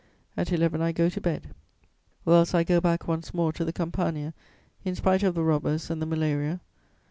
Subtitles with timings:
[0.35, 1.49] At eleven, I go to bed,
[2.25, 4.33] or else I go back once more to the campagna,
[4.83, 6.59] in spite of the robbers and the _malaria.